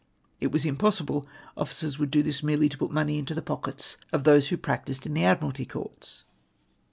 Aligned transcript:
It 0.39 0.51
was 0.51 0.65
impossible 0.65 1.27
officers 1.55 1.99
would 1.99 2.09
do 2.09 2.23
this 2.23 2.41
merely 2.41 2.67
to 2.69 2.77
put 2.79 2.89
money 2.89 3.19
into 3.19 3.35
the 3.35 3.41
pockets 3.43 3.97
of 4.11 4.23
those 4.23 4.47
who 4.47 4.57
practised 4.57 5.05
in 5.05 5.13
the 5.13 5.25
Admiralty 5.25 5.63
Courts. 5.63 6.23